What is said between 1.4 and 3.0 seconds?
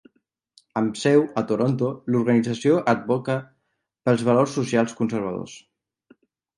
a Toronto, l'organització